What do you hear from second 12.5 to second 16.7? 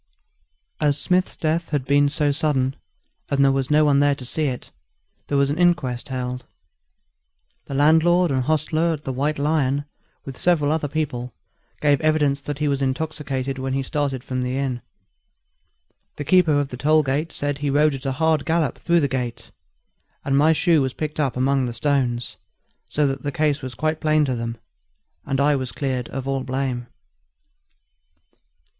he was intoxicated when he started from the inn. The keeper of